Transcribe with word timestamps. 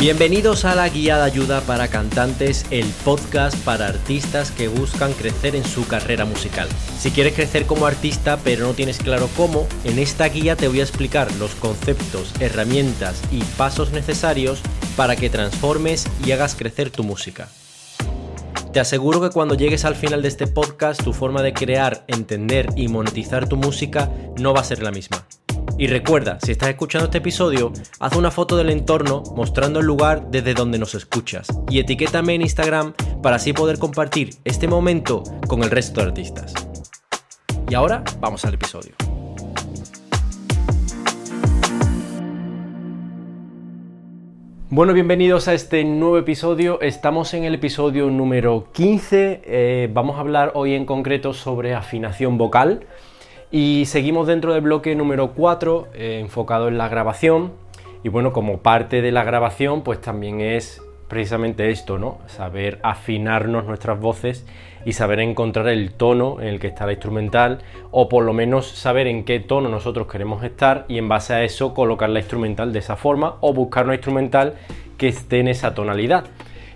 Bienvenidos 0.00 0.64
a 0.64 0.74
la 0.74 0.88
Guía 0.88 1.18
de 1.18 1.24
Ayuda 1.24 1.60
para 1.60 1.88
Cantantes, 1.88 2.64
el 2.70 2.86
podcast 3.04 3.54
para 3.66 3.86
artistas 3.86 4.50
que 4.50 4.66
buscan 4.68 5.12
crecer 5.12 5.54
en 5.54 5.62
su 5.62 5.86
carrera 5.86 6.24
musical. 6.24 6.70
Si 6.98 7.10
quieres 7.10 7.34
crecer 7.34 7.66
como 7.66 7.84
artista 7.84 8.38
pero 8.42 8.66
no 8.66 8.72
tienes 8.72 8.96
claro 8.96 9.28
cómo, 9.36 9.68
en 9.84 9.98
esta 9.98 10.26
guía 10.30 10.56
te 10.56 10.68
voy 10.68 10.80
a 10.80 10.84
explicar 10.84 11.30
los 11.34 11.54
conceptos, 11.54 12.32
herramientas 12.40 13.20
y 13.30 13.44
pasos 13.58 13.92
necesarios 13.92 14.62
para 14.96 15.16
que 15.16 15.28
transformes 15.28 16.08
y 16.24 16.32
hagas 16.32 16.54
crecer 16.54 16.88
tu 16.88 17.04
música. 17.04 17.50
Te 18.72 18.80
aseguro 18.80 19.20
que 19.20 19.28
cuando 19.28 19.54
llegues 19.54 19.84
al 19.84 19.96
final 19.96 20.22
de 20.22 20.28
este 20.28 20.46
podcast 20.46 21.04
tu 21.04 21.12
forma 21.12 21.42
de 21.42 21.52
crear, 21.52 22.04
entender 22.06 22.68
y 22.74 22.88
monetizar 22.88 23.50
tu 23.50 23.58
música 23.58 24.10
no 24.38 24.54
va 24.54 24.60
a 24.60 24.64
ser 24.64 24.82
la 24.82 24.92
misma. 24.92 25.26
Y 25.80 25.86
recuerda, 25.86 26.38
si 26.42 26.52
estás 26.52 26.68
escuchando 26.68 27.06
este 27.06 27.16
episodio, 27.16 27.72
haz 28.00 28.14
una 28.14 28.30
foto 28.30 28.54
del 28.58 28.68
entorno 28.68 29.22
mostrando 29.34 29.80
el 29.80 29.86
lugar 29.86 30.30
desde 30.30 30.52
donde 30.52 30.78
nos 30.78 30.94
escuchas 30.94 31.48
y 31.70 31.78
etiquétame 31.78 32.34
en 32.34 32.42
Instagram 32.42 32.92
para 33.22 33.36
así 33.36 33.54
poder 33.54 33.78
compartir 33.78 34.34
este 34.44 34.68
momento 34.68 35.22
con 35.48 35.62
el 35.62 35.70
resto 35.70 36.02
de 36.02 36.08
artistas. 36.08 36.52
Y 37.66 37.74
ahora 37.74 38.04
vamos 38.20 38.44
al 38.44 38.52
episodio. 38.52 38.92
Bueno, 44.68 44.92
bienvenidos 44.92 45.48
a 45.48 45.54
este 45.54 45.82
nuevo 45.84 46.18
episodio. 46.18 46.78
Estamos 46.82 47.32
en 47.32 47.44
el 47.44 47.54
episodio 47.54 48.10
número 48.10 48.68
15. 48.72 49.40
Eh, 49.46 49.88
vamos 49.90 50.18
a 50.18 50.20
hablar 50.20 50.52
hoy 50.56 50.74
en 50.74 50.84
concreto 50.84 51.32
sobre 51.32 51.74
afinación 51.74 52.36
vocal. 52.36 52.86
Y 53.52 53.86
seguimos 53.86 54.28
dentro 54.28 54.52
del 54.52 54.62
bloque 54.62 54.94
número 54.94 55.32
4, 55.32 55.88
eh, 55.94 56.18
enfocado 56.20 56.68
en 56.68 56.78
la 56.78 56.88
grabación. 56.88 57.52
Y 58.04 58.08
bueno, 58.08 58.32
como 58.32 58.58
parte 58.58 59.02
de 59.02 59.10
la 59.10 59.24
grabación, 59.24 59.82
pues 59.82 60.00
también 60.00 60.40
es 60.40 60.80
precisamente 61.08 61.70
esto, 61.70 61.98
¿no? 61.98 62.18
Saber 62.28 62.78
afinarnos 62.84 63.64
nuestras 63.64 63.98
voces 63.98 64.46
y 64.86 64.92
saber 64.92 65.18
encontrar 65.18 65.66
el 65.68 65.92
tono 65.92 66.40
en 66.40 66.46
el 66.46 66.60
que 66.60 66.68
está 66.68 66.86
la 66.86 66.92
instrumental, 66.92 67.58
o 67.90 68.08
por 68.08 68.24
lo 68.24 68.32
menos 68.32 68.68
saber 68.68 69.08
en 69.08 69.24
qué 69.24 69.40
tono 69.40 69.68
nosotros 69.68 70.06
queremos 70.06 70.44
estar 70.44 70.84
y 70.86 70.98
en 70.98 71.08
base 71.08 71.34
a 71.34 71.42
eso 71.42 71.74
colocar 71.74 72.08
la 72.08 72.20
instrumental 72.20 72.72
de 72.72 72.78
esa 72.78 72.94
forma 72.94 73.34
o 73.40 73.52
buscar 73.52 73.84
una 73.84 73.94
instrumental 73.94 74.54
que 74.96 75.08
esté 75.08 75.40
en 75.40 75.48
esa 75.48 75.74
tonalidad. 75.74 76.26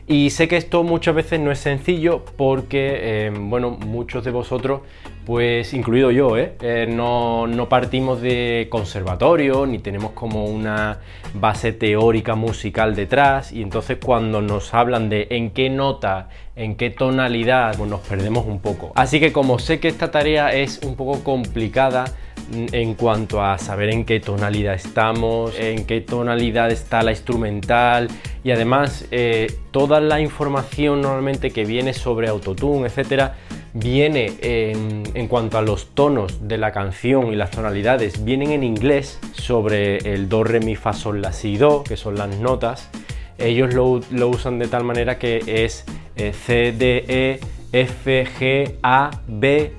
Y 0.07 0.31
sé 0.31 0.49
que 0.49 0.59
esto 0.59 0.83
muchas 0.83 1.15
veces 1.15 1.41
no 1.41 1.51
es 1.51 1.59
sencillo 1.59 2.25
porque, 2.37 2.99
eh, 3.27 3.33
bueno, 3.35 3.71
muchos 3.71 4.23
de 4.23 4.31
vosotros, 4.31 4.83
pues 5.25 5.73
incluido 5.73 6.11
yo, 6.11 6.37
¿eh? 6.37 6.57
Eh, 6.61 6.87
no, 6.87 7.47
no, 7.47 7.71
partimos 7.71 8.21
de 8.21 8.69
conservatorio 8.71 9.65
ni 9.65 9.79
tenemos 9.79 10.11
como 10.13 10.45
una 10.45 10.99
base 11.33 11.73
teórica 11.73 12.35
musical 12.35 12.95
detrás 12.95 13.51
y 13.51 13.63
entonces 13.63 13.97
cuando 14.05 14.43
nos 14.43 14.75
hablan 14.75 15.09
de 15.09 15.27
en 15.31 15.51
qué 15.51 15.71
nota, 15.71 16.29
en 16.55 16.77
qué 16.77 16.91
tonalidad, 16.91 17.75
pues 17.79 17.89
nos 17.89 18.01
perdemos 18.01 18.45
un 18.45 18.61
poco. 18.61 18.93
Así 18.97 19.21
que 19.21 19.33
como 19.33 19.59
sé 19.59 19.81
que 19.81 19.89
esta 19.89 20.11
tarea 20.11 20.53
es 20.53 20.81
un 20.85 20.97
poco 20.97 21.25
complicada, 21.25 22.05
en 22.53 22.95
cuanto 22.95 23.43
a 23.43 23.59
saber 23.59 23.91
en 23.91 24.05
qué 24.05 24.21
tonalidad 24.21 24.75
estamos, 24.75 25.59
en 25.59 25.87
qué 25.87 26.01
tonalidad 26.01 26.71
está 26.71 27.03
la 27.03 27.11
instrumental 27.11 28.09
y 28.43 28.51
además 28.51 29.07
eh, 29.11 29.53
toda 29.71 30.01
la 30.01 30.21
información 30.21 31.01
normalmente 31.01 31.51
que 31.51 31.65
viene 31.65 31.95
sobre 31.95 32.29
autotune, 32.29 32.87
etcétera, 32.87 33.37
viene 33.73 34.33
en, 34.41 35.27
cuanto 35.29 35.59
a 35.59 35.63
los 35.63 35.95
tonos 35.95 36.47
de 36.47 36.59
la 36.59 36.71
canción 36.71 37.33
y 37.33 37.37
las 37.37 37.51
tonalidades, 37.51 38.25
vienen 38.25 38.53
en 38.53 38.63
inglés 38.63 39.19
sobre 39.33 39.97
el 40.15 40.29
do, 40.29 40.45
re, 40.45 40.61
mi, 40.61 40.77
fa, 40.77 40.93
sol, 40.93 41.21
la, 41.21 41.33
si, 41.33 41.57
do, 41.57 41.83
que 41.83 41.97
son 41.97 42.15
las 42.15 42.39
notas. 42.39 42.89
Ellos 43.37 43.75
lo, 43.75 44.29
usan 44.29 44.61
de 44.61 44.69
tal 44.69 44.85
manera 44.85 45.19
que 45.19 45.43
es 45.47 45.85
eh, 46.15 46.33
C, 46.33 46.73
D, 46.73 47.05
E, 47.09 47.41
F, 47.73 48.27
G, 48.39 48.77
A, 48.85 49.11
B, 49.27 49.73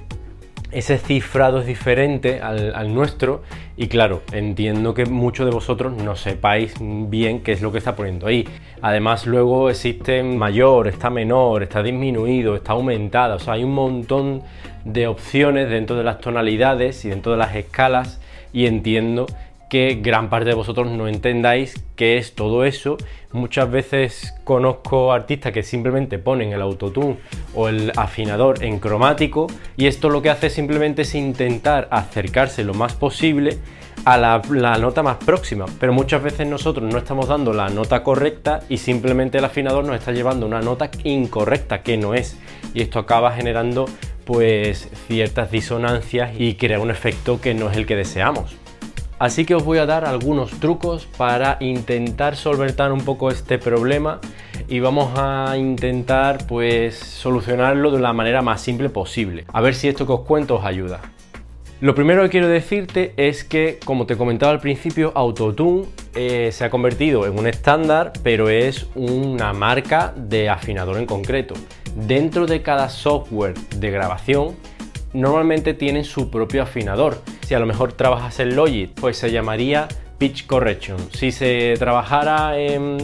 ese 0.75 0.97
cifrado 0.97 1.62
es 1.62 1.66
diferente 1.66 2.41
al, 2.41 2.94
nuestro. 2.94 3.44
Y 3.78 3.88
claro, 3.88 4.24
entiendo 4.34 4.94
que 4.94 5.06
muchos 5.06 5.46
de 5.46 5.53
vosotros 5.53 5.94
no 5.94 6.18
sepáis 6.18 6.74
bien 6.81 7.40
qué 7.44 7.53
es 7.53 7.62
lo 7.62 7.72
que 7.72 7.78
está 7.78 7.96
poniendo 7.96 8.28
ahí. 8.28 8.46
Además 8.81 9.25
luego 9.25 9.69
existe 9.69 10.22
mayor, 10.22 10.90
está 10.90 11.09
menor, 11.09 11.64
está 11.64 11.81
disminuido, 11.81 12.58
está 12.58 12.74
aumentada, 12.74 13.35
o 13.35 13.40
sea, 13.40 13.53
hay 13.53 13.64
un 13.64 13.74
montón 13.74 14.44
de 14.84 15.08
opciones 15.08 15.69
dentro 15.69 15.96
de 15.96 16.03
las 16.03 16.19
tonalidades 16.19 17.06
y 17.06 17.09
dentro 17.09 17.31
de 17.31 17.38
las 17.38 17.56
escalas. 17.56 18.19
Y 18.52 18.66
entiendo 18.66 19.28
que 19.70 20.00
gran 20.02 20.30
parte 20.30 20.50
de 20.50 20.56
vosotros 20.56 20.90
no 20.92 21.08
entendáis 21.08 21.84
qué 21.96 22.18
es 22.18 22.36
todo 22.36 22.66
eso. 22.66 22.98
Muchas 23.31 23.70
veces 23.70 24.34
conozco 24.44 25.12
artistas 25.12 25.52
que 25.52 25.64
simplemente 25.64 26.20
ponen 26.20 26.53
el 26.53 26.62
autotune 26.62 27.18
o 27.53 27.68
el 27.68 27.92
afinador 27.96 28.64
en 28.64 28.80
cromático 28.80 29.48
y 29.76 29.88
esto 29.88 30.09
lo 30.09 30.22
que 30.22 30.30
hace 30.30 30.50
simplemente 30.50 31.02
es 31.02 31.16
intentar 31.16 31.88
acercarse 31.92 32.64
lo 32.64 32.74
más 32.74 32.94
posible 32.94 33.58
a 34.06 34.18
la, 34.18 34.78
nota 34.78 35.02
más 35.02 35.18
próxima, 35.18 35.66
pero 35.80 35.92
muchas 35.92 36.22
veces 36.22 36.47
nosotros 36.47 36.92
no 36.92 37.00
estamos 37.00 37.28
dando 37.28 37.53
la 37.53 37.70
nota 37.70 38.03
correcta 38.03 38.62
y 38.70 38.78
simplemente 38.78 39.40
el 39.40 39.46
afinador 39.46 39.84
nos 39.84 39.96
está 39.96 40.12
llevando 40.12 40.46
una 40.46 40.62
nota 40.62 40.92
incorrecta 41.03 41.82
que 41.82 41.97
no 41.97 42.14
es 42.14 42.38
y 42.74 42.82
esto 42.82 43.00
acaba 43.00 43.32
generando 43.32 43.86
pues 44.26 44.90
ciertas 45.08 45.50
disonancias 45.50 46.32
y 46.38 46.56
crea 46.56 46.80
un 46.80 46.92
efecto 46.92 47.42
que 47.42 47.56
no 47.56 47.70
es 47.70 47.78
el 47.78 47.86
que 47.86 47.96
deseamos. 47.96 48.56
Así 49.18 49.46
que 49.46 49.56
os 49.56 49.64
voy 49.64 49.78
a 49.78 49.86
dar 49.86 50.03
algunos 50.03 50.52
trucos 50.59 51.08
para 51.18 51.58
intentar 51.62 52.36
solventar 52.36 52.92
un 52.92 53.02
poco 53.02 53.31
este 53.31 53.58
problema 53.58 54.20
y 54.68 54.81
vamos 54.81 55.18
a 55.18 55.56
intentar 55.58 56.46
pues 56.48 56.98
solucionarlo 56.98 57.92
de 57.92 58.00
la 58.00 58.12
manera 58.12 58.42
más 58.42 58.59
simple 58.59 58.90
posible. 58.90 59.46
A 59.53 59.62
ver 59.62 59.74
si 59.74 59.88
esto 59.88 60.06
que 60.06 60.12
os 60.12 60.22
cuento 60.22 60.56
os 60.56 60.66
ayuda. 60.66 61.00
Lo 61.81 61.94
primero 61.94 62.24
que 62.24 62.30
quiero 62.30 62.48
decirte 62.48 63.14
es 63.18 63.44
que, 63.44 63.80
como 63.84 64.06
te 64.06 64.18
comentaba 64.18 64.52
al 64.52 64.59
principio, 64.59 65.12
Autotune 65.14 65.86
eh, 66.16 66.50
se 66.52 66.64
ha 66.64 66.70
convertido 66.70 67.26
en 67.26 67.38
un 67.38 67.47
estándar, 67.47 68.14
pero 68.24 68.50
es 68.50 68.88
una 68.96 69.53
marca 69.53 70.14
de 70.16 70.50
afinador 70.50 70.97
en 70.97 71.06
concreto. 71.06 71.53
Dentro 71.96 72.47
de 72.47 72.62
cada 72.62 72.90
software 72.90 73.56
de 73.78 73.92
grabación 73.92 74.56
normalmente 75.16 75.74
tienen 75.74 76.03
su 76.03 76.30
propio 76.30 76.64
afinador. 76.64 77.22
Si 77.46 77.53
a 77.53 77.59
lo 77.59 77.66
mejor 77.66 77.94
trabajas 77.94 78.40
en 78.40 78.56
Logic, 78.56 78.92
pues 79.00 79.18
se 79.18 79.31
llamaría 79.31 79.88
Pitch 80.18 80.46
Correction. 80.46 80.98
Si 81.12 81.31
se 81.31 81.76
trabajara 81.80 82.58
en 82.58 82.98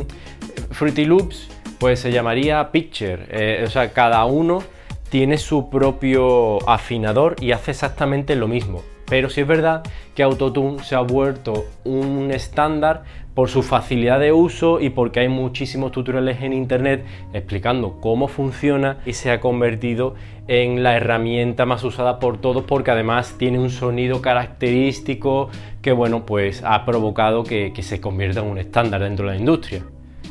Fruity 0.71 1.05
Loops, 1.05 1.49
pues 1.79 1.99
se 1.99 2.11
llamaría 2.11 2.71
Pitcher. 2.71 3.27
Eh, 3.31 3.63
o 3.65 3.69
sea, 3.69 3.91
cada 3.91 4.23
uno 4.25 4.63
tiene 5.09 5.37
su 5.37 5.69
propio 5.69 6.69
afinador 6.69 7.35
y 7.41 7.51
hace 7.51 7.71
exactamente 7.71 8.35
lo 8.35 8.47
mismo. 8.47 8.83
Pero 9.07 9.29
sí 9.29 9.41
es 9.41 9.47
verdad 9.47 9.83
que 10.15 10.23
Autotune 10.23 10.83
se 10.83 10.95
ha 10.95 11.01
vuelto 11.01 11.65
un 11.83 12.31
estándar 12.31 13.03
por 13.33 13.49
su 13.49 13.63
facilidad 13.63 14.19
de 14.19 14.33
uso 14.33 14.79
y 14.79 14.89
porque 14.89 15.21
hay 15.21 15.29
muchísimos 15.29 15.91
tutoriales 15.91 16.41
en 16.41 16.53
internet 16.53 17.05
explicando 17.33 17.99
cómo 18.01 18.27
funciona 18.27 18.97
y 19.05 19.13
se 19.13 19.31
ha 19.31 19.39
convertido 19.39 20.15
en 20.47 20.83
la 20.83 20.97
herramienta 20.97 21.65
más 21.65 21.83
usada 21.83 22.19
por 22.19 22.39
todos 22.41 22.65
porque 22.65 22.91
además 22.91 23.35
tiene 23.37 23.59
un 23.59 23.69
sonido 23.69 24.21
característico 24.21 25.49
que 25.81 25.93
bueno 25.93 26.25
pues 26.25 26.61
ha 26.65 26.85
provocado 26.85 27.43
que, 27.43 27.71
que 27.73 27.83
se 27.83 28.01
convierta 28.01 28.41
en 28.41 28.47
un 28.47 28.57
estándar 28.57 29.01
dentro 29.01 29.27
de 29.27 29.35
la 29.35 29.39
industria. 29.39 29.83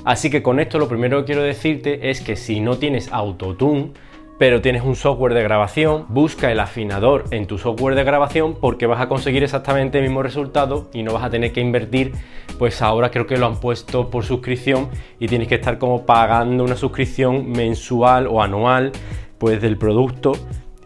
Así 0.04 0.30
que 0.30 0.42
con 0.42 0.60
esto 0.60 0.78
lo 0.78 0.88
primero 0.88 1.20
que 1.20 1.26
quiero 1.26 1.42
decirte 1.42 2.10
es 2.10 2.20
que 2.20 2.36
si 2.36 2.60
no 2.60 2.78
tienes 2.78 3.12
autotune 3.12 3.92
pero 4.40 4.62
tienes 4.62 4.82
un 4.84 4.96
software 4.96 5.34
de 5.34 5.42
grabación, 5.42 6.06
busca 6.08 6.50
el 6.50 6.60
afinador 6.60 7.24
en 7.30 7.46
tu 7.46 7.58
software 7.58 7.94
de 7.94 8.04
grabación 8.04 8.56
porque 8.58 8.86
vas 8.86 8.98
a 8.98 9.06
conseguir 9.06 9.42
exactamente 9.42 9.98
el 9.98 10.04
mismo 10.04 10.22
resultado 10.22 10.88
y 10.94 11.02
no 11.02 11.12
vas 11.12 11.24
a 11.24 11.28
tener 11.28 11.52
que 11.52 11.60
invertir, 11.60 12.12
pues 12.58 12.80
ahora 12.80 13.10
creo 13.10 13.26
que 13.26 13.36
lo 13.36 13.44
han 13.44 13.60
puesto 13.60 14.08
por 14.08 14.24
suscripción 14.24 14.88
y 15.18 15.28
tienes 15.28 15.46
que 15.46 15.56
estar 15.56 15.76
como 15.76 16.06
pagando 16.06 16.64
una 16.64 16.74
suscripción 16.74 17.52
mensual 17.52 18.28
o 18.28 18.42
anual 18.42 18.92
pues 19.36 19.60
del 19.60 19.76
producto 19.76 20.32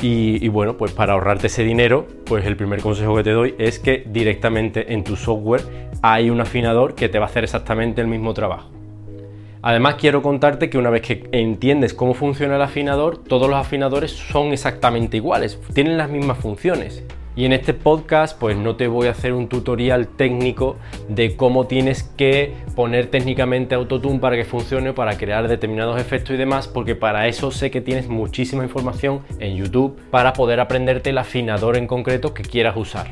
y, 0.00 0.44
y, 0.44 0.49
bueno, 0.49 0.76
pues 0.76 0.90
para 0.90 1.12
ahorrarte 1.12 1.46
ese 1.46 1.62
dinero, 1.62 2.08
pues 2.26 2.44
el 2.46 2.56
primer 2.56 2.81
consejo 2.81 3.14
que 3.14 3.23
te 3.23 3.31
doy 3.31 3.55
es 3.58 3.78
que 3.78 4.02
directamente 4.05 4.93
en 4.93 5.05
tu 5.05 5.14
software 5.14 5.62
hay 6.02 6.28
un 6.28 6.40
afinador 6.40 6.96
que 6.96 7.08
te 7.08 7.20
va 7.20 7.26
a 7.26 7.28
hacer 7.28 7.44
exactamente 7.44 8.00
el 8.00 8.08
mismo 8.08 8.34
trabajo. 8.34 8.83
Además 9.66 9.94
quiero 9.94 10.20
contarte 10.20 10.69
que 10.69 10.76
una 10.76 10.90
vez 10.90 11.00
que 11.00 11.26
entiendes 11.32 11.94
cómo 11.94 12.12
funciona 12.12 12.56
el 12.56 12.61
afinador, 12.61 13.16
todos 13.16 13.49
los 13.49 13.58
afinadores 13.58 14.11
son 14.11 14.52
exactamente 14.52 15.16
iguales, 15.16 15.58
tienen 15.72 15.96
las 15.96 16.11
mismas 16.11 16.37
funciones. 16.37 17.02
Y 17.34 17.46
en 17.46 17.55
este 17.55 17.72
podcast 17.72 18.38
pues 18.38 18.58
no 18.58 18.76
te 18.76 18.88
voy 18.88 19.06
a 19.06 19.12
hacer 19.12 19.32
un 19.32 19.49
tutorial 19.49 20.06
técnico 20.06 20.76
de 21.08 21.34
cómo 21.34 21.66
tienes 21.66 22.02
que 22.02 22.52
poner 22.76 23.06
técnicamente 23.06 23.75
Autotune 23.75 24.19
para 24.19 24.37
que 24.37 24.44
funcione, 24.44 24.93
para 24.93 25.16
crear 25.16 25.49
determinados 25.49 25.99
efectos 25.99 26.34
y 26.34 26.37
demás, 26.37 26.69
porque 26.69 26.94
para 26.94 27.26
eso 27.26 27.50
sé 27.50 27.70
que 27.70 27.81
tienes 27.81 28.06
muchísima 28.06 28.64
información 28.64 29.22
en 29.38 29.56
YouTube 29.56 29.99
para 30.11 30.34
poder 30.34 30.61
aprenderte 30.61 31.08
el 31.08 31.16
afinador 31.16 31.78
en 31.78 31.87
concreto 31.87 32.34
que 32.34 32.43
quieras 32.43 32.76
usar. 32.76 33.06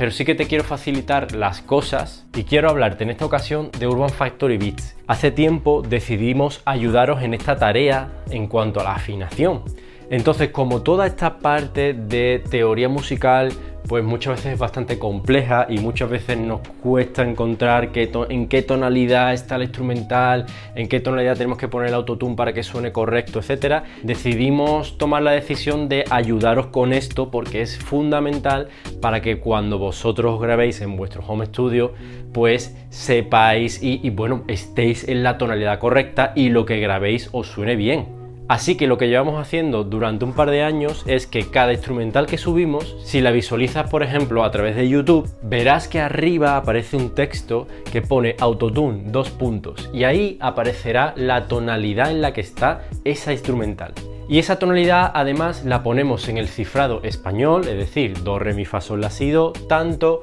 Pero 0.00 0.12
sí 0.12 0.24
que 0.24 0.34
te 0.34 0.46
quiero 0.46 0.64
facilitar 0.64 1.32
las 1.32 1.60
cosas 1.60 2.24
y 2.34 2.44
quiero 2.44 2.70
hablarte 2.70 3.04
en 3.04 3.10
esta 3.10 3.26
ocasión 3.26 3.70
de 3.78 3.86
Urban 3.86 4.08
Factory 4.08 4.56
Beats. 4.56 4.96
Hace 5.06 5.30
tiempo 5.30 5.82
decidimos 5.86 6.62
ayudaros 6.64 7.22
en 7.22 7.34
esta 7.34 7.58
tarea 7.58 8.08
en 8.30 8.46
cuanto 8.46 8.80
a 8.80 8.84
la 8.84 8.94
afinación. 8.94 9.62
Entonces, 10.10 10.50
como 10.50 10.82
toda 10.82 11.06
esta 11.06 11.38
parte 11.38 11.94
de 11.94 12.42
teoría 12.50 12.88
musical 12.88 13.52
pues 13.90 14.04
muchas 14.04 14.36
veces 14.36 14.52
es 14.52 14.58
bastante 14.58 15.00
compleja 15.00 15.66
y 15.68 15.78
muchas 15.78 16.08
veces 16.10 16.38
nos 16.38 16.60
cuesta 16.82 17.22
encontrar 17.28 17.90
en 17.94 18.46
qué 18.46 18.62
tonalidad 18.62 19.32
está 19.32 19.56
el 19.56 19.62
instrumental, 19.62 20.46
en 20.76 20.88
qué 20.88 21.00
tonalidad 21.00 21.36
tenemos 21.36 21.58
que 21.58 21.68
poner 21.68 21.88
el 21.88 21.94
autotune 21.94 22.36
para 22.36 22.52
que 22.52 22.62
suene 22.62 22.92
correcto, 22.92 23.40
etcétera. 23.40 23.84
Decidimos 24.04 24.96
tomar 24.98 25.22
la 25.22 25.32
decisión 25.32 25.88
de 25.88 26.04
ayudaros 26.10 26.66
con 26.66 26.92
esto 26.92 27.32
porque 27.32 27.62
es 27.62 27.78
fundamental 27.78 28.68
para 29.00 29.20
que 29.22 29.40
cuando 29.40 29.78
vosotros 29.78 30.40
grabéis 30.40 30.80
en 30.82 30.96
vuestro 30.96 31.24
home 31.26 31.46
studio, 31.46 31.92
pues 32.32 32.76
sepáis 32.90 33.82
y, 33.82 34.00
y 34.02 34.10
bueno, 34.10 34.44
estéis 34.46 35.08
en 35.08 35.22
la 35.22 35.36
tonalidad 35.36 35.78
correcta 35.78 36.32
y 36.36 36.50
lo 36.50 36.64
que 36.64 36.78
grabéis 36.78 37.28
os 37.32 37.48
suene 37.48 37.76
bien. 37.76 38.19
Así 38.50 38.76
que 38.76 38.88
lo 38.88 38.98
que 38.98 39.06
llevamos 39.06 39.40
haciendo 39.40 39.84
durante 39.84 40.24
un 40.24 40.32
par 40.32 40.50
de 40.50 40.64
años 40.64 41.04
es 41.06 41.28
que 41.28 41.50
cada 41.50 41.72
instrumental 41.72 42.26
que 42.26 42.36
subimos, 42.36 42.96
si 43.04 43.20
la 43.20 43.30
visualizas 43.30 43.88
por 43.88 44.02
ejemplo 44.02 44.42
a 44.42 44.50
través 44.50 44.74
de 44.74 44.88
YouTube, 44.88 45.30
verás 45.40 45.86
que 45.86 46.00
arriba 46.00 46.56
aparece 46.56 46.96
un 46.96 47.14
texto 47.14 47.68
que 47.92 48.02
pone 48.02 48.34
autotune 48.40 49.04
dos 49.06 49.30
puntos 49.30 49.88
y 49.94 50.02
ahí 50.02 50.36
aparecerá 50.40 51.14
la 51.14 51.46
tonalidad 51.46 52.10
en 52.10 52.22
la 52.22 52.32
que 52.32 52.40
está 52.40 52.82
esa 53.04 53.30
instrumental. 53.30 53.92
Y 54.28 54.40
esa 54.40 54.58
tonalidad 54.58 55.12
además 55.14 55.64
la 55.64 55.84
ponemos 55.84 56.28
en 56.28 56.36
el 56.36 56.48
cifrado 56.48 57.04
español, 57.04 57.68
es 57.68 57.76
decir, 57.76 58.20
do, 58.24 58.40
re, 58.40 58.54
mi, 58.54 58.64
fa, 58.64 58.80
sol, 58.80 59.00
la, 59.00 59.10
si, 59.10 59.30
do, 59.30 59.52
tanto 59.68 60.22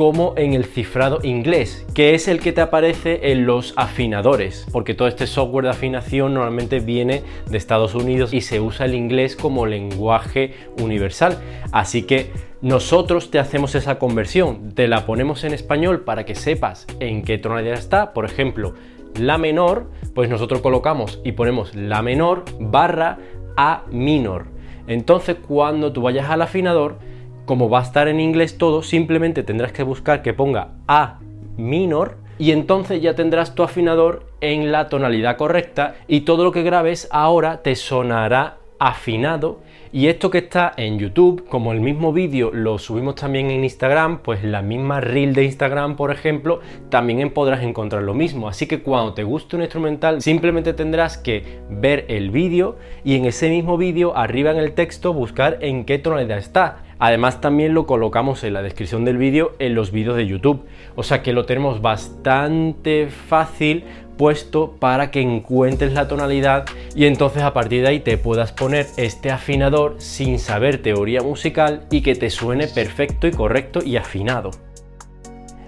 como 0.00 0.32
en 0.38 0.54
el 0.54 0.64
cifrado 0.64 1.18
inglés, 1.22 1.86
que 1.92 2.14
es 2.14 2.26
el 2.26 2.40
que 2.40 2.52
te 2.52 2.62
aparece 2.62 3.32
en 3.32 3.44
los 3.44 3.74
afinadores, 3.76 4.66
porque 4.72 4.94
todo 4.94 5.08
este 5.08 5.26
software 5.26 5.66
de 5.66 5.72
afinación 5.72 6.32
normalmente 6.32 6.80
viene 6.80 7.22
de 7.50 7.58
Estados 7.58 7.94
Unidos 7.94 8.32
y 8.32 8.40
se 8.40 8.60
usa 8.60 8.86
el 8.86 8.94
inglés 8.94 9.36
como 9.36 9.66
lenguaje 9.66 10.54
universal. 10.80 11.38
Así 11.70 12.04
que 12.04 12.30
nosotros 12.62 13.30
te 13.30 13.38
hacemos 13.38 13.74
esa 13.74 13.98
conversión, 13.98 14.72
te 14.74 14.88
la 14.88 15.04
ponemos 15.04 15.44
en 15.44 15.52
español 15.52 16.00
para 16.00 16.24
que 16.24 16.34
sepas 16.34 16.86
en 16.98 17.22
qué 17.22 17.36
tonalidad 17.36 17.74
está, 17.74 18.14
por 18.14 18.24
ejemplo, 18.24 18.72
la 19.18 19.36
menor, 19.36 19.90
pues 20.14 20.30
nosotros 20.30 20.62
colocamos 20.62 21.20
y 21.26 21.32
ponemos 21.32 21.74
la 21.74 22.00
menor 22.00 22.46
barra 22.58 23.18
a 23.54 23.82
minor. 23.90 24.46
Entonces 24.86 25.36
cuando 25.46 25.92
tú 25.92 26.00
vayas 26.00 26.30
al 26.30 26.40
afinador, 26.40 26.96
como 27.46 27.68
va 27.68 27.80
a 27.80 27.82
estar 27.82 28.08
en 28.08 28.20
inglés 28.20 28.58
todo, 28.58 28.82
simplemente 28.82 29.42
tendrás 29.42 29.72
que 29.72 29.82
buscar 29.82 30.22
que 30.22 30.32
ponga 30.32 30.72
A 30.86 31.18
minor 31.56 32.16
y 32.38 32.52
entonces 32.52 33.02
ya 33.02 33.14
tendrás 33.14 33.54
tu 33.54 33.62
afinador 33.62 34.26
en 34.40 34.72
la 34.72 34.88
tonalidad 34.88 35.36
correcta 35.36 35.96
y 36.08 36.22
todo 36.22 36.44
lo 36.44 36.52
que 36.52 36.62
grabes 36.62 37.08
ahora 37.10 37.62
te 37.62 37.74
sonará 37.76 38.56
afinado 38.78 39.60
y 39.92 40.06
esto 40.06 40.30
que 40.30 40.38
está 40.38 40.72
en 40.76 41.00
YouTube, 41.00 41.48
como 41.48 41.72
el 41.72 41.80
mismo 41.80 42.12
vídeo 42.12 42.52
lo 42.52 42.78
subimos 42.78 43.16
también 43.16 43.50
en 43.50 43.64
Instagram, 43.64 44.20
pues 44.20 44.44
la 44.44 44.62
misma 44.62 45.00
reel 45.00 45.34
de 45.34 45.44
Instagram, 45.44 45.96
por 45.96 46.12
ejemplo, 46.12 46.60
también 46.90 47.28
podrás 47.30 47.64
encontrar 47.64 48.04
lo 48.04 48.14
mismo. 48.14 48.48
Así 48.48 48.68
que 48.68 48.82
cuando 48.82 49.14
te 49.14 49.24
guste 49.24 49.56
un 49.56 49.62
instrumental, 49.62 50.22
simplemente 50.22 50.74
tendrás 50.74 51.18
que 51.18 51.58
ver 51.68 52.04
el 52.06 52.30
vídeo 52.30 52.76
y 53.02 53.16
en 53.16 53.24
ese 53.24 53.50
mismo 53.50 53.76
vídeo, 53.76 54.16
arriba 54.16 54.52
en 54.52 54.58
el 54.58 54.74
texto, 54.74 55.12
buscar 55.12 55.58
en 55.60 55.84
qué 55.84 55.98
tonalidad 55.98 56.38
está. 56.38 56.84
Además 57.00 57.40
también 57.40 57.72
lo 57.72 57.86
colocamos 57.86 58.44
en 58.44 58.52
la 58.52 58.62
descripción 58.62 59.06
del 59.06 59.16
vídeo 59.16 59.52
en 59.58 59.74
los 59.74 59.90
vídeos 59.90 60.16
de 60.16 60.26
YouTube. 60.26 60.66
O 60.94 61.02
sea 61.02 61.22
que 61.22 61.32
lo 61.32 61.46
tenemos 61.46 61.80
bastante 61.80 63.08
fácil 63.08 63.84
puesto 64.18 64.76
para 64.78 65.10
que 65.10 65.22
encuentres 65.22 65.94
la 65.94 66.06
tonalidad 66.06 66.66
y 66.94 67.06
entonces 67.06 67.42
a 67.42 67.54
partir 67.54 67.80
de 67.80 67.88
ahí 67.88 68.00
te 68.00 68.18
puedas 68.18 68.52
poner 68.52 68.86
este 68.98 69.30
afinador 69.30 69.94
sin 69.96 70.38
saber 70.38 70.82
teoría 70.82 71.22
musical 71.22 71.86
y 71.90 72.02
que 72.02 72.14
te 72.14 72.28
suene 72.28 72.68
perfecto 72.68 73.26
y 73.26 73.30
correcto 73.30 73.80
y 73.82 73.96
afinado. 73.96 74.50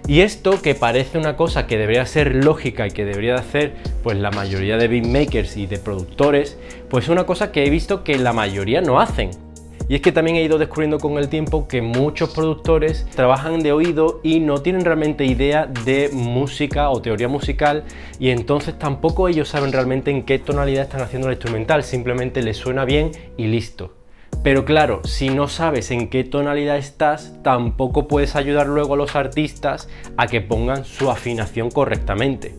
Y 0.06 0.20
esto 0.20 0.60
que 0.60 0.74
parece 0.74 1.16
una 1.16 1.36
cosa 1.36 1.66
que 1.66 1.78
debería 1.78 2.04
ser 2.04 2.34
lógica 2.44 2.86
y 2.86 2.90
que 2.90 3.06
debería 3.06 3.36
hacer 3.36 3.76
pues 4.02 4.18
la 4.18 4.30
mayoría 4.30 4.76
de 4.76 4.88
beatmakers 4.88 5.56
y 5.56 5.66
de 5.66 5.78
productores, 5.78 6.58
pues 6.90 7.04
es 7.04 7.10
una 7.10 7.24
cosa 7.24 7.52
que 7.52 7.64
he 7.64 7.70
visto 7.70 8.04
que 8.04 8.18
la 8.18 8.34
mayoría 8.34 8.82
no 8.82 9.00
hacen. 9.00 9.30
Y 9.92 9.96
es 9.96 10.00
que 10.00 10.10
también 10.10 10.38
he 10.38 10.42
ido 10.42 10.56
descubriendo 10.56 10.98
con 10.98 11.18
el 11.18 11.28
tiempo 11.28 11.68
que 11.68 11.82
muchos 11.82 12.30
productores 12.30 13.06
trabajan 13.14 13.62
de 13.62 13.72
oído 13.72 14.20
y 14.22 14.40
no 14.40 14.62
tienen 14.62 14.86
realmente 14.86 15.26
idea 15.26 15.66
de 15.66 16.08
música 16.10 16.88
o 16.88 17.02
teoría 17.02 17.28
musical 17.28 17.84
y 18.18 18.30
entonces 18.30 18.78
tampoco 18.78 19.28
ellos 19.28 19.50
saben 19.50 19.70
realmente 19.70 20.10
en 20.10 20.22
qué 20.22 20.38
tonalidad 20.38 20.84
están 20.84 21.02
haciendo 21.02 21.28
el 21.28 21.34
instrumental, 21.34 21.82
simplemente 21.82 22.42
les 22.42 22.56
suena 22.56 22.86
bien 22.86 23.10
y 23.36 23.48
listo. 23.48 23.92
Pero 24.42 24.64
claro, 24.64 25.02
si 25.04 25.28
no 25.28 25.46
sabes 25.46 25.90
en 25.90 26.08
qué 26.08 26.24
tonalidad 26.24 26.78
estás, 26.78 27.36
tampoco 27.42 28.08
puedes 28.08 28.34
ayudar 28.34 28.68
luego 28.68 28.94
a 28.94 28.96
los 28.96 29.14
artistas 29.14 29.90
a 30.16 30.26
que 30.26 30.40
pongan 30.40 30.86
su 30.86 31.10
afinación 31.10 31.70
correctamente. 31.70 32.54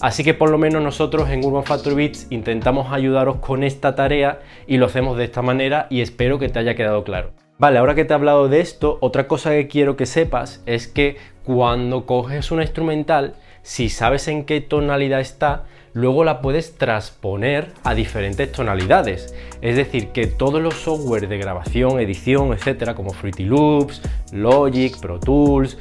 Así 0.00 0.22
que 0.22 0.32
por 0.32 0.50
lo 0.50 0.58
menos 0.58 0.82
nosotros 0.82 1.28
en 1.28 1.44
Urban 1.44 1.64
Factory 1.64 1.96
Beats 1.96 2.28
intentamos 2.30 2.92
ayudaros 2.92 3.36
con 3.36 3.64
esta 3.64 3.96
tarea 3.96 4.40
y 4.66 4.76
lo 4.76 4.86
hacemos 4.86 5.16
de 5.16 5.24
esta 5.24 5.42
manera 5.42 5.88
y 5.90 6.02
espero 6.02 6.38
que 6.38 6.48
te 6.48 6.60
haya 6.60 6.76
quedado 6.76 7.02
claro. 7.02 7.32
Vale, 7.58 7.78
ahora 7.78 7.96
que 7.96 8.04
te 8.04 8.12
he 8.12 8.14
hablado 8.14 8.48
de 8.48 8.60
esto, 8.60 8.98
otra 9.00 9.26
cosa 9.26 9.50
que 9.50 9.66
quiero 9.66 9.96
que 9.96 10.06
sepas 10.06 10.62
es 10.66 10.86
que 10.86 11.16
cuando 11.42 12.06
coges 12.06 12.52
una 12.52 12.62
instrumental, 12.62 13.34
si 13.62 13.88
sabes 13.88 14.28
en 14.28 14.44
qué 14.44 14.60
tonalidad 14.60 15.18
está, 15.18 15.64
luego 15.92 16.22
la 16.22 16.40
puedes 16.40 16.76
transponer 16.76 17.72
a 17.82 17.96
diferentes 17.96 18.52
tonalidades. 18.52 19.34
Es 19.60 19.74
decir, 19.74 20.10
que 20.10 20.28
todos 20.28 20.62
los 20.62 20.74
software 20.74 21.26
de 21.26 21.38
grabación, 21.38 21.98
edición, 21.98 22.52
etcétera, 22.52 22.94
como 22.94 23.12
Fruity 23.12 23.44
Loops, 23.44 24.02
Logic, 24.30 24.96
Pro 25.00 25.18
Tools, 25.18 25.76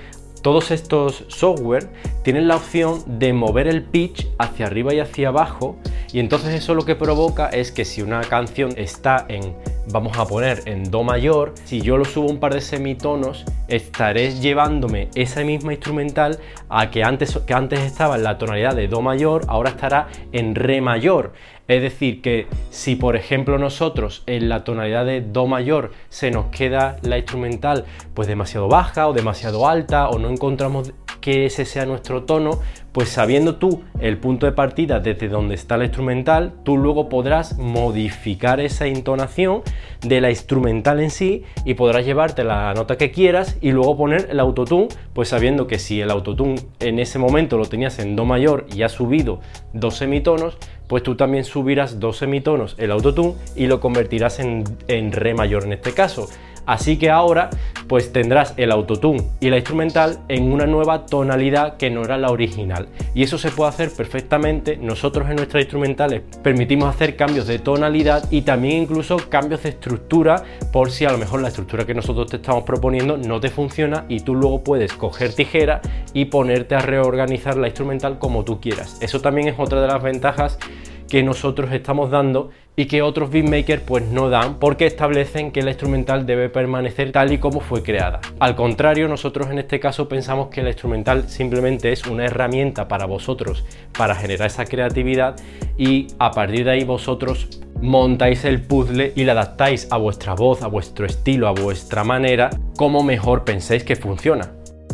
todos 0.48 0.72
estos 0.72 1.26
software 1.28 1.90
tienen 2.24 2.48
la 2.48 2.56
opción 2.56 3.04
de 3.20 3.34
mover 3.34 3.68
el 3.68 3.84
pitch 3.84 4.30
hacia 4.40 4.68
arriba 4.68 4.94
y 4.94 5.02
hacia 5.02 5.28
abajo 5.28 5.76
y 6.14 6.22
entonces 6.22 6.54
eso 6.54 6.74
lo 6.74 6.86
que 6.86 6.96
provoca 6.96 7.50
es 7.50 7.74
que 7.74 7.84
si 7.84 8.02
una 8.02 8.22
canción 8.22 8.72
está 8.78 9.26
en, 9.28 9.58
vamos 9.90 10.18
a 10.18 10.26
poner 10.26 10.64
en 10.66 10.90
Do 10.92 11.04
mayor, 11.04 11.54
si 11.66 11.82
yo 11.82 11.98
lo 11.98 12.06
subo 12.06 12.30
un 12.30 12.40
par 12.40 12.54
de 12.54 12.62
semitonos, 12.62 13.46
estaré 13.68 14.34
llevándome 14.34 15.10
esa 15.16 15.44
misma 15.44 15.74
instrumental 15.74 16.40
a 16.70 16.90
que 16.92 17.04
antes, 17.04 17.38
que 17.40 17.54
antes 17.54 17.80
estaba 17.82 18.16
en 18.16 18.24
la 18.24 18.38
tonalidad 18.38 18.76
de 18.76 18.88
Do 18.88 19.02
mayor, 19.02 19.46
ahora 19.48 19.72
estará 19.72 20.08
en 20.32 20.56
Re 20.56 20.82
mayor. 20.82 21.34
Es 21.68 21.82
decir, 21.82 22.22
que 22.22 22.48
si 22.70 22.96
por 22.96 23.16
ejemplo 23.16 23.58
nosotros 23.58 24.24
en 24.26 24.48
la 24.48 24.64
tonalidad 24.64 25.06
de 25.06 25.22
Do 25.22 25.48
mayor 25.48 25.92
se 26.10 26.32
nos 26.32 26.46
queda 26.46 26.98
la 27.02 27.18
instrumental 27.18 27.86
pues 28.14 28.28
demasiado 28.28 28.70
baja 28.70 29.08
o 29.08 29.14
demasiado 29.14 29.68
alta 29.68 30.08
o 30.10 30.18
no 30.18 30.30
encontramos 30.30 30.94
que 31.22 31.46
ese 31.46 31.66
sea 31.66 31.86
nuestro 31.86 32.24
tono, 32.24 32.60
pues 32.92 33.10
sabiendo 33.10 33.56
tú 33.58 33.84
el 34.00 34.18
punto 34.18 34.46
de 34.46 34.54
partida 34.54 35.00
desde 35.00 35.28
donde 35.28 35.56
está 35.56 35.78
la 35.78 35.86
instrumental, 35.86 36.54
tú 36.64 36.78
luego 36.78 37.10
podrás 37.10 37.58
modificar 37.58 38.60
esa 38.60 38.88
entonación 38.88 39.62
de 40.02 40.22
la 40.22 40.30
instrumental 40.30 41.00
en 41.00 41.12
sí 41.12 41.44
y 41.66 41.76
podrás 41.76 42.06
llevarte 42.06 42.44
la 42.44 42.74
nota 42.74 42.98
que 42.98 43.12
quieras 43.12 43.58
y 43.62 43.72
luego 43.72 43.98
poner 43.98 44.30
el 44.32 44.40
autotune, 44.40 44.88
pues 45.14 45.30
sabiendo 45.30 45.68
que 45.68 45.80
si 45.80 46.02
el 46.02 46.10
autotune 46.10 46.60
en 46.80 47.00
ese 47.00 47.20
momento 47.20 47.58
lo 47.58 47.66
tenías 47.66 48.00
en 48.00 48.16
Do 48.16 48.26
mayor 48.26 48.66
y 48.74 48.82
ha 48.84 48.90
subido 48.90 49.42
dos 49.74 49.98
semitonos, 49.98 50.58
pues 50.88 51.04
tú 51.04 51.16
también 51.16 51.44
subirás 51.44 52.00
dos 52.00 52.18
semitonos 52.18 52.76
el 52.78 52.92
autotune 52.92 53.36
y 53.56 53.68
lo 53.68 53.80
convertirás 53.80 54.40
en, 54.40 54.64
en 54.88 55.12
re 55.12 55.34
mayor 55.34 55.66
en 55.66 55.74
este 55.74 55.94
caso. 55.94 56.30
Así 56.68 56.98
que 56.98 57.10
ahora 57.10 57.50
pues 57.88 58.12
tendrás 58.12 58.54
el 58.58 58.72
autotune 58.72 59.24
y 59.40 59.50
la 59.50 59.56
instrumental 59.56 60.20
en 60.28 60.52
una 60.52 60.66
nueva 60.66 61.06
tonalidad 61.06 61.78
que 61.78 61.90
no 61.90 62.04
era 62.04 62.18
la 62.18 62.30
original. 62.30 62.90
Y 63.16 63.24
eso 63.24 63.38
se 63.38 63.50
puede 63.50 63.70
hacer 63.70 63.92
perfectamente. 63.92 64.78
Nosotros 64.78 65.30
en 65.30 65.38
nuestras 65.38 65.64
instrumentales 65.64 66.22
permitimos 66.44 66.94
hacer 66.94 67.16
cambios 67.16 67.48
de 67.48 67.60
tonalidad 67.60 68.30
y 68.30 68.42
también 68.42 68.84
incluso 68.84 69.18
cambios 69.30 69.64
de 69.64 69.70
estructura 69.70 70.44
por 70.72 70.92
si 70.92 71.06
a 71.06 71.12
lo 71.12 71.18
mejor 71.18 71.42
la 71.42 71.48
estructura 71.48 71.86
que 71.86 71.94
nosotros 71.94 72.30
te 72.30 72.36
estamos 72.38 72.64
proponiendo 72.64 73.18
no 73.18 73.40
te 73.40 73.50
funciona 73.50 74.06
y 74.10 74.20
tú 74.20 74.36
luego 74.36 74.64
puedes 74.64 74.94
coger 74.94 75.34
tijera 75.34 75.82
y 76.14 76.26
ponerte 76.26 76.76
a 76.76 76.80
reorganizar 76.80 77.58
la 77.58 77.68
instrumental 77.68 78.20
como 78.20 78.44
tú 78.44 78.60
quieras. 78.60 78.98
Eso 79.02 79.22
también 79.22 79.48
es 79.48 79.56
otra 79.58 79.82
de 79.82 79.88
las 79.88 80.04
ventajas 80.04 80.60
que 81.10 81.24
nosotros 81.24 81.72
estamos 81.72 82.12
dando 82.12 82.52
y 82.76 82.86
que 82.86 83.02
otros 83.02 83.32
beatmakers 83.32 83.82
pues 83.82 84.06
no 84.06 84.30
dan 84.30 84.60
porque 84.60 84.86
establecen 84.86 85.52
que 85.52 85.64
la 85.64 85.72
instrumental 85.72 86.26
debe 86.26 86.50
permanecer 86.50 87.12
tal 87.12 87.34
y 87.34 87.40
como 87.40 87.60
fue 87.60 87.82
creada. 87.82 88.22
Al 88.40 88.56
contrario, 88.56 89.08
nosotros 89.08 89.50
en 89.50 89.58
este 89.60 89.80
caso 89.80 90.08
pensamos 90.08 90.50
que 90.50 90.62
la 90.62 90.70
instrumental 90.70 91.28
simplemente 91.28 91.92
es 91.92 92.06
una 92.06 92.26
herramienta 92.26 92.88
para 92.88 93.06
vosotros 93.06 93.66
para 93.98 94.16
generar 94.16 94.48
esa 94.48 94.66
creatividad 94.66 95.36
y 95.78 96.08
a 96.20 96.32
partir 96.32 96.66
de 96.66 96.72
ahí 96.72 96.84
vosotros 96.84 97.50
montáis 97.82 98.46
el 98.46 98.62
puzzle 98.62 99.14
y 99.16 99.24
la 99.24 99.32
adaptáis 99.32 99.88
a 99.92 99.98
vuestra 99.98 100.34
voz, 100.36 100.62
a 100.62 100.68
vuestro 100.68 101.06
estilo, 101.06 101.48
a 101.48 101.52
vuestra 101.52 102.04
manera, 102.04 102.50
como 102.76 103.04
mejor 103.04 103.44
penséis 103.44 103.84
que 103.84 103.96
funciona. 103.96 104.52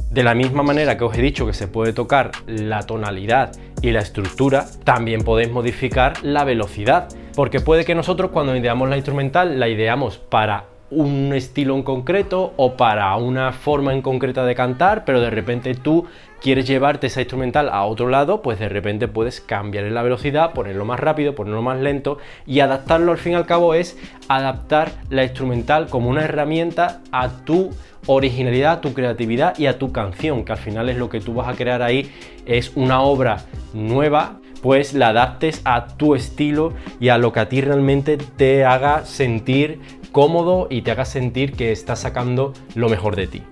De 0.10 0.24
la 0.24 0.36
misma 0.36 0.64
manera 0.64 0.98
que 0.98 1.04
os 1.04 1.18
he 1.18 1.22
dicho 1.22 1.46
que 1.46 1.54
se 1.54 1.68
puede 1.68 1.92
tocar 1.92 2.32
la 2.46 2.84
tonalidad 2.84 3.52
y 3.84 3.92
la 3.92 4.00
estructura, 4.00 4.66
también 4.84 5.24
podéis 5.24 5.52
modificar 5.52 6.24
la 6.24 6.44
velocidad. 6.46 7.10
Porque 7.36 7.60
puede 7.60 7.86
que 7.86 7.94
nosotros 7.94 8.32
cuando 8.32 8.56
ideamos 8.56 8.90
la 8.90 8.96
instrumental 8.96 9.60
la 9.60 9.68
ideamos 9.68 10.18
para 10.18 10.73
un 10.94 11.34
estilo 11.34 11.76
en 11.76 11.84
concreto 11.84 12.54
o 12.58 12.76
para 12.78 13.16
una 13.18 13.52
forma 13.52 13.94
en 13.94 14.02
concreta 14.02 14.46
de 14.46 14.56
cantar, 14.56 15.06
pero 15.06 15.22
de 15.22 15.30
repente 15.30 15.74
tú 15.76 16.06
quieres 16.42 16.68
llevarte 16.68 17.08
esa 17.08 17.22
instrumental 17.22 17.70
a 17.70 17.86
otro 17.86 18.10
lado, 18.10 18.42
pues 18.42 18.60
de 18.60 18.68
repente 18.68 19.08
puedes 19.08 19.40
cambiar 19.40 19.86
la 19.86 20.04
velocidad, 20.04 20.52
ponerlo 20.52 20.84
más 20.84 21.00
rápido, 21.00 21.36
ponerlo 21.36 21.62
más 21.62 21.80
lento 21.80 22.18
y 22.46 22.60
adaptarlo 22.60 23.14
al 23.14 23.18
fin 23.18 23.32
y 23.32 23.36
al 23.36 23.46
cabo 23.46 23.74
es 23.74 23.98
adaptar 24.28 24.92
la 25.10 25.24
instrumental 25.24 25.88
como 25.88 26.10
una 26.10 26.26
herramienta 26.26 27.00
a 27.14 27.30
tu 27.30 27.72
originalidad, 28.08 28.74
a 28.74 28.82
tu 28.82 28.94
creatividad 28.94 29.58
y 29.58 29.68
a 29.68 29.80
tu 29.80 29.94
canción, 29.94 30.44
que 30.44 30.52
al 30.52 30.58
final 30.58 30.90
es 30.90 30.98
lo 30.98 31.10
que 31.10 31.22
tú 31.22 31.34
vas 31.34 31.48
a 31.48 31.56
crear 31.56 31.82
ahí, 31.82 32.12
es 32.46 32.74
una 32.76 33.02
obra 33.02 33.46
nueva, 33.74 34.40
pues 34.62 34.94
la 34.94 35.10
adaptes 35.10 35.62
a 35.64 35.88
tu 35.88 36.14
estilo 36.14 36.74
y 37.00 37.08
a 37.10 37.18
lo 37.18 37.32
que 37.32 37.40
a 37.40 37.50
ti 37.50 37.62
realmente 37.62 38.18
te 38.18 38.66
haga 38.66 39.06
sentir 39.06 39.80
cómodo 40.14 40.68
y 40.70 40.84
te 40.84 40.92
haga 40.92 41.04
sentir 41.04 41.52
que 41.54 41.74
estás 41.74 42.00
sacando 42.00 42.54
lo 42.76 42.88
mejor 42.88 43.18
de 43.18 43.28
ti. 43.28 43.44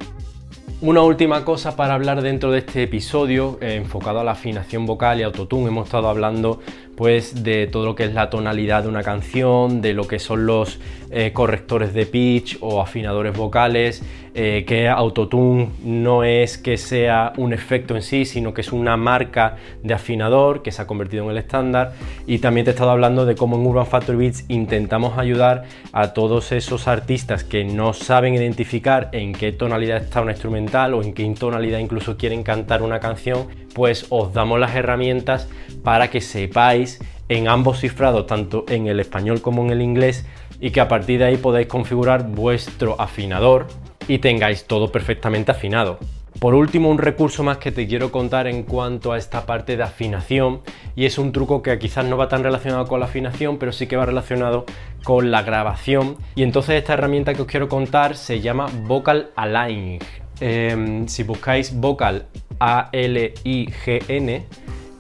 Una 0.80 1.02
última 1.02 1.44
cosa 1.44 1.76
para 1.76 1.94
hablar 1.94 2.22
dentro 2.22 2.52
de 2.52 2.60
este 2.60 2.84
episodio 2.84 3.60
eh, 3.62 3.76
enfocado 3.76 4.20
a 4.20 4.24
la 4.24 4.32
afinación 4.32 4.86
vocal 4.86 5.20
y 5.20 5.24
autotune. 5.24 5.68
Hemos 5.68 5.86
estado 5.86 6.08
hablando 6.08 6.60
pues 6.96 7.44
de 7.44 7.68
todo 7.68 7.86
lo 7.86 7.96
que 7.96 8.06
es 8.06 8.14
la 8.14 8.30
tonalidad 8.30 8.84
de 8.84 8.90
una 8.90 9.04
canción, 9.04 9.82
de 9.82 9.94
lo 9.94 10.08
que 10.08 10.20
son 10.20 10.46
los 10.46 10.80
eh, 11.10 11.32
correctores 11.34 11.94
de 11.94 12.06
pitch 12.06 12.58
o 12.62 12.82
afinadores 12.82 13.36
vocales, 13.36 14.04
eh, 14.34 14.64
que 14.66 14.88
autotune 14.88 15.72
no 15.84 16.24
es 16.24 16.58
que 16.58 16.78
sea 16.78 17.34
un 17.36 17.52
efecto 17.52 17.96
en 17.96 18.02
sí, 18.02 18.24
sino 18.24 18.54
que 18.54 18.62
es 18.62 18.72
una 18.72 18.96
marca 18.96 19.58
de 19.84 19.94
afinador 19.94 20.62
que 20.62 20.72
se 20.72 20.82
ha 20.82 20.88
convertido 20.88 21.26
en 21.26 21.32
el 21.32 21.38
estándar. 21.38 21.94
Y 22.28 22.40
también 22.40 22.64
te 22.64 22.72
he 22.72 22.74
estado 22.74 22.92
hablando 22.92 23.26
de 23.26 23.36
cómo 23.36 23.58
en 23.58 23.66
Urban 23.66 23.88
Factory 23.88 24.18
Beats 24.18 24.46
intentamos 24.48 25.18
ayudar 25.18 25.64
a 25.92 26.14
todos 26.14 26.52
esos 26.52 26.88
artistas 26.88 27.44
que 27.44 27.66
no 27.66 27.94
saben 27.94 28.34
identificar 28.36 29.10
en 29.12 29.34
qué 29.34 29.52
tonalidad 29.52 29.98
está 30.02 30.22
una 30.22 30.32
instrumental 30.32 30.94
o 30.94 31.04
en 31.04 31.14
qué 31.14 31.32
tonalidad 31.38 31.80
incluso 31.80 32.18
quieren 32.18 32.44
cantar 32.44 32.82
una 32.82 33.00
canción, 33.00 33.48
pues 33.74 34.06
os 34.10 34.34
damos 34.34 34.60
las 34.60 34.76
herramientas 34.76 35.50
para 35.84 36.10
que 36.10 36.22
sepáis 36.22 36.91
en 37.32 37.48
ambos 37.48 37.80
cifrados, 37.80 38.28
tanto 38.28 38.66
en 38.68 38.88
el 38.88 39.00
español 39.00 39.42
como 39.42 39.64
en 39.64 39.72
el 39.72 39.82
inglés, 39.82 40.26
y 40.60 40.72
que 40.72 40.82
a 40.82 40.90
partir 40.90 41.20
de 41.20 41.26
ahí 41.26 41.38
podáis 41.38 41.68
configurar 41.68 42.28
vuestro 42.28 43.00
afinador 43.00 43.68
y 44.10 44.18
tengáis 44.20 44.66
todo 44.66 44.92
perfectamente 44.92 45.52
afinado. 45.52 45.98
Por 46.40 46.56
último, 46.56 46.90
un 46.90 46.98
recurso 46.98 47.42
más 47.42 47.58
que 47.58 47.72
te 47.72 47.88
quiero 47.88 48.12
contar 48.12 48.48
en 48.48 48.64
cuanto 48.64 49.14
a 49.14 49.18
esta 49.18 49.46
parte 49.46 49.78
de 49.78 49.84
afinación 49.84 50.60
y 50.94 51.06
es 51.06 51.18
un 51.18 51.32
truco 51.32 51.62
que 51.62 51.80
quizás 51.80 52.04
no 52.04 52.18
va 52.18 52.28
tan 52.28 52.44
relacionado 52.44 52.86
con 52.86 53.00
la 53.00 53.06
afinación, 53.06 53.58
pero 53.58 53.72
sí 53.72 53.88
que 53.88 53.96
va 53.96 54.06
relacionado 54.06 54.66
con 55.04 55.32
la 55.32 55.42
grabación. 55.42 56.18
Y 56.36 56.44
entonces 56.44 56.76
esta 56.76 56.96
herramienta 56.96 57.34
que 57.34 57.44
os 57.44 57.48
quiero 57.48 57.70
contar 57.70 58.18
se 58.18 58.42
llama 58.42 58.66
Vocal 58.88 59.30
Align. 59.38 60.00
Em, 60.42 61.08
si 61.08 61.24
buscáis 61.24 61.74
Vocal 61.80 62.26
A-L-I-G-N, 62.60 64.46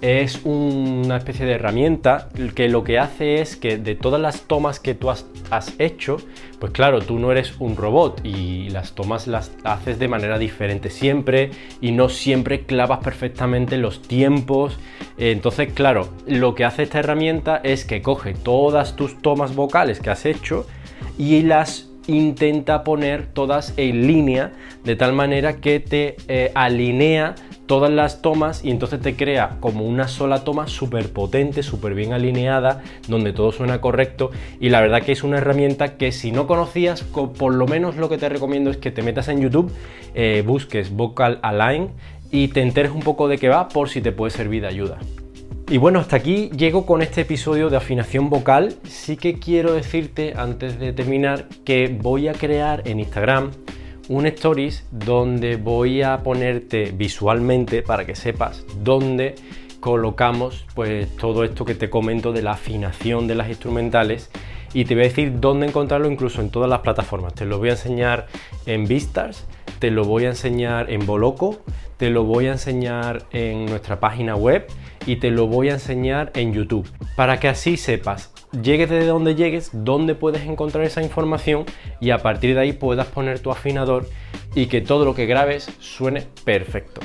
es 0.01 0.41
una 0.45 1.17
especie 1.17 1.45
de 1.45 1.53
herramienta 1.53 2.29
que 2.55 2.69
lo 2.69 2.83
que 2.83 2.97
hace 2.97 3.39
es 3.39 3.55
que 3.55 3.77
de 3.77 3.95
todas 3.95 4.19
las 4.19 4.41
tomas 4.41 4.79
que 4.79 4.95
tú 4.95 5.11
has, 5.11 5.25
hecho, 5.77 6.17
pues 6.59 6.71
claro, 6.71 7.01
tú 7.01 7.19
no 7.19 7.31
eres 7.31 7.53
un 7.59 7.75
robot 7.75 8.21
y 8.23 8.69
las 8.69 8.93
tomas 8.93 9.27
las 9.27 9.51
haces 9.63 9.99
de 9.99 10.07
manera 10.07 10.39
diferente 10.39 10.89
siempre 10.89 11.51
y 11.81 11.91
no 11.91 12.09
siempre 12.09 12.61
clavas 12.61 12.99
perfectamente 12.99 13.77
los 13.77 14.01
tiempos. 14.01 14.77
Entonces, 15.17 15.73
claro, 15.73 16.09
lo 16.25 16.55
que 16.55 16.65
hace 16.65 16.83
esta 16.83 16.99
herramienta 16.99 17.59
es 17.63 17.85
que 17.85 18.01
coge 18.01 18.33
todas 18.33 18.95
tus 18.95 19.21
tomas 19.21 19.55
vocales 19.55 19.99
que 19.99 20.09
has 20.09 20.25
hecho 20.25 20.65
y 21.17 21.41
las 21.43 21.89
intenta 22.07 22.83
poner 22.83 23.27
todas 23.27 23.73
en 23.77 24.07
línea 24.07 24.51
de 24.83 24.95
tal 24.95 25.13
manera 25.13 25.57
que 25.57 25.79
te 25.79 26.15
eh, 26.27 26.51
alinea 26.55 27.35
todas 27.71 27.89
las 27.89 28.21
tomas 28.21 28.65
y 28.65 28.69
entonces 28.69 28.99
te 28.99 29.15
crea 29.15 29.55
como 29.61 29.85
una 29.85 30.09
sola 30.09 30.43
toma 30.43 30.67
súper 30.67 31.07
potente, 31.13 31.63
súper 31.63 31.93
bien 31.93 32.11
alineada, 32.11 32.83
donde 33.07 33.31
todo 33.31 33.53
suena 33.53 33.79
correcto 33.79 34.29
y 34.59 34.67
la 34.67 34.81
verdad 34.81 35.03
que 35.03 35.13
es 35.13 35.23
una 35.23 35.37
herramienta 35.37 35.95
que 35.95 36.11
si 36.11 36.33
no 36.33 36.47
conocías, 36.47 37.03
por 37.03 37.53
lo 37.53 37.67
menos 37.67 37.95
lo 37.95 38.09
que 38.09 38.17
te 38.17 38.27
recomiendo 38.27 38.71
es 38.71 38.75
que 38.75 38.91
te 38.91 39.03
metas 39.03 39.29
en 39.29 39.39
YouTube, 39.39 39.71
eh, 40.15 40.43
busques 40.45 40.91
Vocal 40.91 41.39
Align 41.43 41.91
y 42.29 42.49
te 42.49 42.61
enteres 42.61 42.91
un 42.91 43.03
poco 43.03 43.29
de 43.29 43.37
qué 43.37 43.47
va 43.47 43.69
por 43.69 43.87
si 43.87 44.01
te 44.01 44.11
puede 44.11 44.31
servir 44.31 44.63
de 44.63 44.67
ayuda. 44.67 44.97
Y 45.69 45.77
bueno, 45.77 45.99
hasta 45.99 46.17
aquí 46.17 46.49
llego 46.49 46.85
con 46.85 47.01
este 47.01 47.21
episodio 47.21 47.69
de 47.69 47.77
afinación 47.77 48.29
vocal. 48.29 48.75
Sí 48.83 49.15
que 49.15 49.39
quiero 49.39 49.71
decirte 49.71 50.33
antes 50.35 50.77
de 50.77 50.91
terminar 50.91 51.47
que 51.63 51.87
voy 51.87 52.27
a 52.27 52.33
crear 52.33 52.85
en 52.85 52.99
Instagram 52.99 53.51
un 54.11 54.25
stories 54.25 54.85
donde 54.91 55.55
voy 55.55 56.01
a 56.01 56.17
ponerte 56.17 56.91
visualmente 56.91 57.81
para 57.81 58.05
que 58.05 58.13
sepas 58.13 58.65
dónde 58.83 59.35
colocamos 59.79 60.65
pues 60.75 61.15
todo 61.15 61.45
esto 61.45 61.63
que 61.63 61.75
te 61.75 61.89
comento 61.89 62.33
de 62.33 62.41
la 62.41 62.51
afinación 62.51 63.25
de 63.27 63.35
las 63.35 63.47
instrumentales 63.47 64.29
y 64.73 64.83
te 64.83 64.95
voy 64.95 65.05
a 65.05 65.07
decir 65.07 65.39
dónde 65.39 65.67
encontrarlo 65.67 66.11
incluso 66.11 66.41
en 66.41 66.49
todas 66.49 66.69
las 66.69 66.79
plataformas. 66.79 67.33
Te 67.35 67.45
lo 67.45 67.57
voy 67.57 67.69
a 67.69 67.73
enseñar 67.73 68.27
en 68.65 68.85
Vistas, 68.85 69.47
te 69.79 69.91
lo 69.91 70.03
voy 70.03 70.25
a 70.25 70.29
enseñar 70.29 70.91
en 70.91 71.05
Boloco, 71.05 71.61
te 71.95 72.09
lo 72.09 72.25
voy 72.25 72.47
a 72.47 72.51
enseñar 72.51 73.23
en 73.31 73.65
nuestra 73.65 74.01
página 74.01 74.35
web 74.35 74.67
y 75.05 75.17
te 75.17 75.31
lo 75.31 75.47
voy 75.47 75.69
a 75.69 75.73
enseñar 75.73 76.31
en 76.35 76.53
YouTube 76.53 76.89
para 77.15 77.39
que 77.39 77.47
así 77.47 77.77
sepas 77.77 78.31
llegues 78.61 78.89
de 78.89 79.05
donde 79.05 79.35
llegues, 79.35 79.69
dónde 79.73 80.15
puedes 80.15 80.43
encontrar 80.43 80.83
esa 80.83 81.01
información 81.01 81.65
y 81.99 82.11
a 82.11 82.19
partir 82.19 82.55
de 82.55 82.61
ahí 82.61 82.73
puedas 82.73 83.07
poner 83.07 83.39
tu 83.39 83.51
afinador 83.51 84.07
y 84.55 84.65
que 84.65 84.81
todo 84.81 85.05
lo 85.05 85.15
que 85.15 85.25
grabes 85.25 85.69
suene 85.79 86.27
perfecto. 86.43 87.01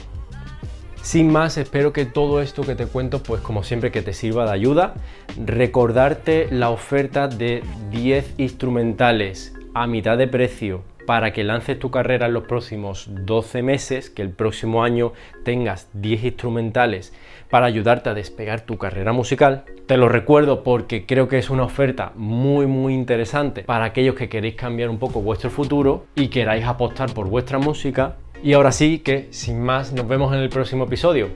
Sin 1.02 1.30
más, 1.30 1.56
espero 1.56 1.92
que 1.92 2.04
todo 2.04 2.42
esto 2.42 2.62
que 2.62 2.74
te 2.74 2.86
cuento, 2.86 3.22
pues 3.22 3.40
como 3.40 3.62
siempre 3.62 3.92
que 3.92 4.02
te 4.02 4.12
sirva 4.12 4.44
de 4.44 4.50
ayuda. 4.50 4.94
Recordarte 5.38 6.48
la 6.50 6.70
oferta 6.70 7.28
de 7.28 7.62
10 7.92 8.34
instrumentales 8.38 9.54
a 9.72 9.86
mitad 9.86 10.18
de 10.18 10.26
precio 10.26 10.82
para 11.06 11.32
que 11.32 11.44
lances 11.44 11.78
tu 11.78 11.90
carrera 11.90 12.26
en 12.26 12.34
los 12.34 12.44
próximos 12.44 13.08
12 13.08 13.62
meses, 13.62 14.10
que 14.10 14.22
el 14.22 14.30
próximo 14.30 14.82
año 14.82 15.12
tengas 15.44 15.88
10 15.94 16.24
instrumentales 16.24 17.14
para 17.48 17.66
ayudarte 17.66 18.10
a 18.10 18.14
despegar 18.14 18.62
tu 18.62 18.76
carrera 18.76 19.12
musical. 19.12 19.64
Te 19.86 19.96
lo 19.96 20.08
recuerdo 20.08 20.64
porque 20.64 21.06
creo 21.06 21.28
que 21.28 21.38
es 21.38 21.48
una 21.48 21.62
oferta 21.62 22.12
muy 22.16 22.66
muy 22.66 22.92
interesante 22.92 23.62
para 23.62 23.84
aquellos 23.84 24.16
que 24.16 24.28
queréis 24.28 24.56
cambiar 24.56 24.90
un 24.90 24.98
poco 24.98 25.20
vuestro 25.20 25.48
futuro 25.48 26.06
y 26.16 26.28
queráis 26.28 26.64
apostar 26.64 27.12
por 27.12 27.28
vuestra 27.28 27.58
música. 27.58 28.16
Y 28.42 28.52
ahora 28.52 28.72
sí 28.72 28.98
que, 28.98 29.28
sin 29.30 29.62
más, 29.62 29.92
nos 29.92 30.06
vemos 30.06 30.34
en 30.34 30.40
el 30.40 30.50
próximo 30.50 30.84
episodio, 30.84 31.28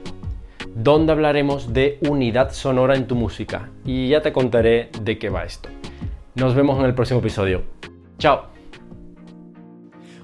donde 0.75 1.13
hablaremos 1.13 1.73
de 1.73 1.99
unidad 2.03 2.53
sonora 2.53 2.97
en 2.97 3.07
tu 3.07 3.15
música. 3.15 3.71
Y 3.85 4.09
ya 4.09 4.21
te 4.21 4.33
contaré 4.33 4.91
de 5.01 5.19
qué 5.19 5.31
va 5.31 5.45
esto. 5.45 5.69
Nos 6.35 6.55
vemos 6.55 6.79
en 6.79 6.85
el 6.85 6.95
próximo 6.95 7.21
episodio. 7.21 7.63
Chao. 8.19 8.60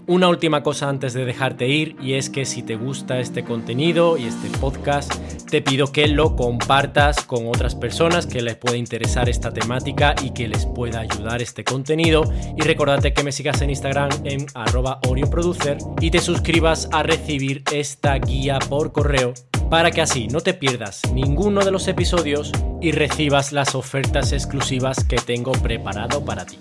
Una 0.09 0.29
última 0.29 0.63
cosa 0.63 0.89
antes 0.89 1.15
de 1.15 1.25
dejarte 1.25 1.67
ir 1.67 1.97
y 2.01 2.15
es 2.15 2.31
que 2.31 2.45
si 2.45 2.63
te 2.63 2.77
gusta 2.77 3.19
este 3.19 3.43
contenido 3.43 4.17
y 4.17 4.27
este 4.27 4.49
podcast, 4.61 5.13
te 5.51 5.63
pido 5.63 5.91
que 5.91 6.07
lo 6.07 6.37
compartas 6.37 7.25
con 7.25 7.49
otras 7.49 7.75
personas 7.75 8.25
que 8.29 8.41
les 8.41 8.55
pueda 8.55 8.77
interesar 8.77 9.29
esta 9.29 9.53
temática 9.53 10.15
y 10.23 10.31
que 10.31 10.47
les 10.47 10.65
pueda 10.65 11.01
ayudar 11.01 11.43
este 11.43 11.65
contenido. 11.65 12.23
Y 12.57 12.63
recordate 12.63 13.13
que 13.13 13.25
me 13.25 13.33
sigas 13.33 13.61
en 13.63 13.71
Instagram 13.71 14.11
en 14.23 14.47
arroba 14.55 15.01
Producer 15.29 15.79
y 16.01 16.13
te 16.13 16.21
suscribas 16.21 16.89
a 16.93 17.03
recibir 17.03 17.65
esta 17.73 18.17
guía 18.19 18.61
por 18.61 18.93
correo 18.93 19.35
para 19.69 19.91
que 19.91 20.03
así 20.03 20.29
no 20.29 20.41
te 20.41 20.55
pierdas 20.55 21.03
ninguno 21.13 21.65
de 21.65 21.73
los 21.73 21.89
episodios 21.89 22.53
y 22.81 22.93
recibas 22.93 23.51
las 23.51 23.75
ofertas 23.75 24.31
exclusivas 24.31 25.03
que 25.03 25.17
tengo 25.17 25.51
preparado 25.51 26.25
para 26.25 26.47
ti. 26.47 26.59